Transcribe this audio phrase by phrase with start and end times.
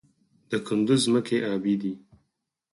[0.49, 1.93] د کندز ځمکې ابي دي